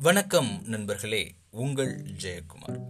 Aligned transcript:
வணக்கம் 0.00 0.62
நண்பர்களே 0.64 1.34
உங்கள் 1.50 2.04
ஜெயக்குமார். 2.22 2.86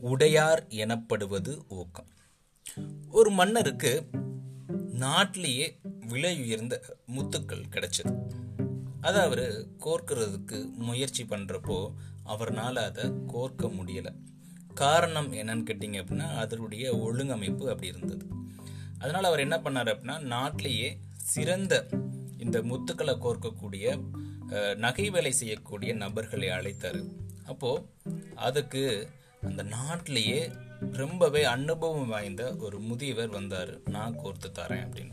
உடையார் 0.00 0.66
எனப்படுவது 0.68 1.64
ஊக்கம். 1.68 2.06
ஒரு 3.10 3.30
மன்னருக்கு 3.30 4.10
நாட்டிலேயே 4.92 5.78
விலை 5.82 6.42
உயர்ந்த 6.42 6.96
முத்துக்கள் 7.16 7.68
கிடைச்சது. 7.70 8.20
அதை 9.00 9.20
அவர் 9.20 9.66
கோர்க்கிறதுக்கு 9.80 10.72
முயற்சி 10.72 11.24
பண்ணுறப்போ 11.24 11.92
அவர்னால் 12.26 12.74
அதை 12.74 13.04
கோர்க்க 13.04 13.68
முடியலை. 13.68 14.14
காரணம் 14.74 15.32
என்னன்னு 15.32 15.66
கேட்டிங்க 15.70 16.04
அப்படின்னா 16.04 16.34
அதனுடைய 16.36 16.94
ஒழுங்கமைப்பு 16.94 17.60
அப்படி 17.60 17.86
இருந்தது. 17.86 18.26
அதனால் 18.98 19.24
அவர் 19.24 19.40
என்ன 19.40 19.56
பண்ணார் 19.56 19.86
அப்படின்னா 19.86 20.20
நாட்டிலேயே 20.20 20.98
சிறந்த 21.12 21.86
இந்த 22.38 22.62
முத்துக்களை 22.62 23.16
கோர்க்கக்கூடிய 23.16 24.00
நகை 24.76 25.10
வேலை 25.10 25.32
செய்யக்கூடிய 25.32 25.94
நபர்களை 25.94 26.48
அழைத்தார். 26.48 27.04
அப்போது 27.46 27.86
அதுக்கு 28.34 29.08
அந்த 29.42 29.62
நாட்டிலேயே 29.62 30.50
ரொம்பவே 30.92 31.44
அனுபவம் 31.44 32.06
வாய்ந்த 32.06 32.56
ஒரு 32.56 32.80
முதியவர் 32.80 33.28
வந்தார். 33.28 33.78
நான் 33.84 34.18
கோர்த்து 34.18 34.50
தரேன் 34.52 34.88
அப்படின்னு. 34.88 35.12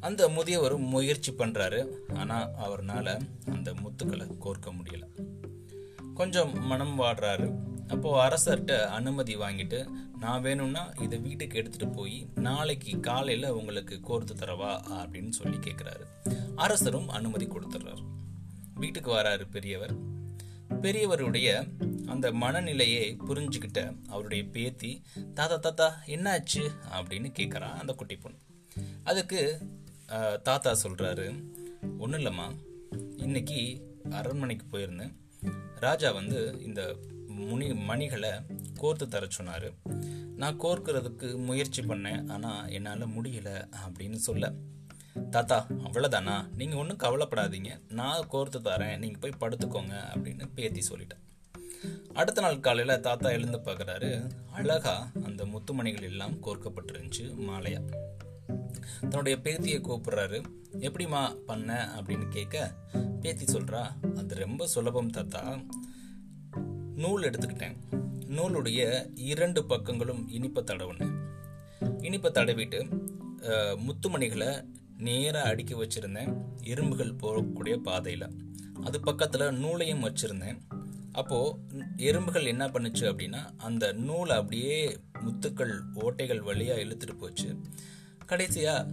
அந்த 0.00 0.28
முதியவர் 0.28 0.76
முயற்சி 0.76 1.32
பண்ணுறாரு 1.32 1.88
ஆனால் 2.14 2.50
அவர்னால 2.64 3.20
அந்த 3.52 3.72
முத்துக்களை 3.72 4.26
கோர்க்க 4.38 4.72
முடியல. 4.72 5.02
கொஞ்சம் 6.14 6.66
மனம் 6.66 6.98
வாடுறாரு. 6.98 7.71
அப்போது 7.92 8.20
அரசர்கிட்ட 8.26 8.74
அனுமதி 8.98 9.34
வாங்கிட்டு 9.36 9.78
நான் 10.18 10.44
வேணும்னா 10.46 10.82
இதை 11.00 11.18
வீட்டுக்கு 11.18 11.56
எடுத்துகிட்டு 11.62 11.88
போய் 11.92 12.16
நாளைக்கு 12.46 12.92
காலையில் 13.00 13.56
உங்களுக்கு 13.58 13.94
கோர்த்து 14.08 14.34
தரவா? 14.40 14.72
அப்படின்னு 15.00 15.32
சொல்லி 15.38 15.58
கேட்குறாரு 15.66 16.04
அரசரும் 16.64 17.08
அனுமதி 17.18 17.46
கொடுத்துட்றாரு. 17.46 18.04
வீட்டுக்கு 18.74 19.10
வராரு 19.12 19.44
பெரியவர். 19.50 19.94
பெரியவருடைய 20.84 21.48
அந்த 22.12 22.26
மனநிலையை 22.42 23.04
புரிஞ்சுக்கிட்ட 23.28 23.80
அவருடைய 24.08 24.42
பேத்தி 24.54 24.92
தாத்தா 25.34 25.56
தாத்தா 25.56 25.88
என்னாச்சு? 26.06 26.64
அப்படின்னு 26.98 27.30
கேட்குறா 27.38 27.68
அந்த 27.82 27.92
குட்டி 27.92 28.16
பொண்ணு. 28.16 28.38
அதுக்கு 29.04 29.40
தாத்தா 30.42 30.70
சொல்கிறாரு 30.84 31.26
ஒன்றும் 31.98 32.20
இல்லைம்மா 32.20 32.48
இன்னைக்கு 33.16 33.60
அரண்மனைக்கு 34.10 34.66
போயிருந்தேன். 34.70 35.14
ராஜா 35.84 36.08
வந்து 36.12 36.40
இந்த 36.66 36.82
முனி 37.34 37.74
மணிகளை 37.74 38.30
கோர்த்து 38.80 39.06
தர 39.06 39.26
சொன்னார். 39.28 39.68
நான் 40.36 40.60
கோர்க்கிறதுக்கு 40.60 41.36
முயற்சி 41.36 41.82
பண்ணேன் 41.82 42.30
ஆனால் 42.30 42.70
என்னால் 42.70 43.08
முடியல 43.08 43.50
அப்படின்னு 43.84 44.14
சொல்ல 44.14 44.52
தாத்தா 45.30 45.66
அவ்வளோதானா 45.68 46.54
நீங்கள் 46.56 46.78
ஒன்றும் 46.78 47.02
கவலைப்படாதீங்க. 47.02 47.80
நான் 47.88 48.28
கோர்த்து 48.32 48.58
தரேன். 48.58 48.98
நீங்கள் 48.98 49.20
போய் 49.20 49.40
படுத்துக்கோங்க 49.40 49.94
அப்படின்னு 50.14 50.48
பேத்தி 50.54 50.82
சொல்லிட்டேன் 50.88 51.20
அடுத்த 52.14 52.40
நாள் 52.40 52.60
காலையில் 52.60 53.00
தாத்தா 53.00 53.30
எழுந்து 53.30 53.58
பார்க்குறாரு 53.58 54.30
அழகா 54.52 55.10
அந்த 55.24 55.44
முத்துமணிகள் 55.44 56.02
எல்லாம் 56.02 56.34
கோர்க்கப்பட்டிருந்துச்சு 56.42 57.24
மாலையா. 57.48 57.80
தன்னுடைய 59.00 59.38
பேத்தியை 59.42 59.78
கூப்பிடுறாரு. 59.82 60.44
எப்படிம்மா 60.80 61.34
பண்ண? 61.34 61.88
அப்படின்னு 61.96 62.28
கேட்க 62.28 62.74
பேத்தி 63.20 63.44
சொல்கிறா 63.44 63.82
அது 64.16 64.34
ரொம்ப 64.34 64.66
சுலபம் 64.66 65.10
தாத்தா. 65.10 65.60
நூல் 66.96 67.30
எடுத்துக்கிட்டேன். 67.30 67.76
நூலுடைய 68.36 69.10
இரண்டு 69.14 69.62
பக்கங்களும் 69.62 70.22
இனிப்பை 70.28 70.62
தடவுனேன் 70.64 71.14
இனிப்பை 72.06 72.30
தடவிட்டு 72.30 72.78
முத்துமணிகளை 73.86 74.64
நேராக 74.98 75.48
அடுக்கி 75.48 75.74
வச்சுருந்தேன். 75.74 76.32
எறும்புகள் 76.62 77.20
போகக்கூடிய 77.22 77.76
பாதையில். 77.76 78.28
அது 78.84 79.00
பக்கத்தில் 79.00 79.58
நூலையும் 79.58 80.04
வச்சுருந்தேன். 80.04 80.58
அப்போது 81.12 81.56
எறும்புகள் 81.96 82.44
என்ன 82.44 82.66
பண்ணுச்சு 82.66 83.04
அப்படின்னா 83.12 83.40
அந்த 83.56 83.92
நூலை 83.92 84.36
அப்படியே 84.36 84.98
முத்துக்கள் 85.24 85.74
ஓட்டைகள் 85.94 86.42
வழியாக 86.42 86.80
இழுத்துட்டு 86.80 87.18
போச்சு. 87.18 87.56
கடைசியாக 88.26 88.90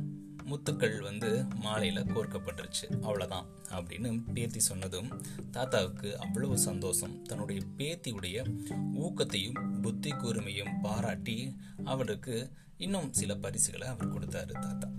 முத்துக்கள் 0.49 1.01
வந்து 1.01 1.45
மாலையில் 1.55 2.03
கோர்க்கப்பட்டுருச்சு. 2.03 2.89
அவ்வளோதான் 2.89 3.45
அப்படின்னு 3.69 4.31
பேத்தி 4.33 4.59
சொன்னதும் 4.59 5.21
தாத்தாவுக்கு 5.51 6.19
அவ்வளவு 6.19 6.57
சந்தோஷம். 6.57 7.21
தன்னுடைய 7.21 7.61
பேத்தியுடைய 7.77 8.61
ஊக்கத்தையும் 8.93 9.81
புத்தி 9.81 10.11
கூர்மையும் 10.11 10.79
பாராட்டி 10.81 11.57
அவருக்கு 11.83 12.51
இன்னும் 12.77 13.13
சில 13.13 13.35
பரிசுகளை 13.35 13.87
அவர் 13.87 14.13
கொடுத்தாரு 14.13 14.51
தாத்தா. 14.51 14.89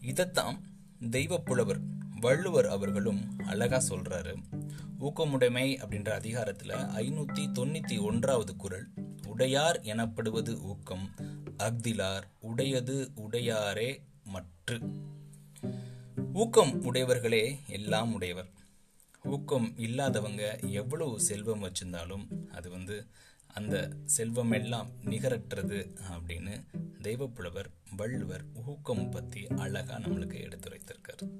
இதைத்தான் 0.00 0.64
தெய்வப்புலவர் 1.00 1.80
வள்ளுவர் 2.20 2.66
அவர்களும் 2.66 3.38
அழகா 3.46 3.82
சொல்றாரு. 3.88 4.36
ஊக்கமுடைமை 5.00 5.66
அப்படின்ற 5.82 6.10
அதிகாரத்துல 6.20 6.72
ஐநூத்தி 6.96 7.46
தொண்ணூத்தி 7.52 8.02
ஒன்றாவது 8.02 8.56
குரல் 8.56 8.88
உடையார் 9.26 9.80
எனப்படுவது 9.80 10.60
ஊக்கம் 10.60 11.10
அஃதிலார் 11.58 12.22
உடையது 12.40 13.10
உடையாரே 13.16 14.02
மற்று 14.66 14.90
ஊக்கம் 16.32 16.84
உடையவர்களே 16.84 17.58
எல்லாம் 17.66 18.14
உடையவர். 18.14 18.48
ஊக்கம் 19.24 19.78
இல்லாதவங்க 19.78 20.58
எவ்வளவு 20.58 21.20
செல்வம் 21.20 21.62
வச்சிருந்தாலும் 21.62 22.50
அது 22.50 22.70
வந்து 22.70 23.06
அந்த 23.46 23.92
செல்வம் 24.04 24.50
எல்லாம் 24.50 24.90
நிகரற்றது 25.04 25.94
அப்படின்னு 26.12 26.64
தெய்வப்புலவர் 27.02 27.70
வள்ளுவர் 27.96 28.44
ஊக்கம் 28.66 29.10
பற்றி 29.10 29.46
அழகாக 29.46 30.08
நம்மளுக்கு 30.08 30.40
எடுத்துரைத்திருக்கார். 30.46 31.30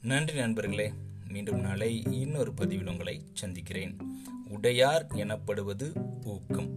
நன்றி 0.00 0.34
நண்பர்களே. 0.34 0.92
மீண்டும் 1.28 1.60
நாளை 1.60 2.02
இன்னொரு 2.10 2.54
பதிவில் 2.54 2.86
உங்களை 2.86 3.26
சந்திக்கிறேன். 3.34 3.96
உடையார் 4.48 5.06
எனப்படுவது 5.06 5.92
ஊக்கம். 6.24 6.73